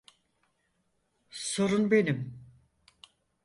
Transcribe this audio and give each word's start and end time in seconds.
Sorun 1.29 1.91
benim. 1.91 2.41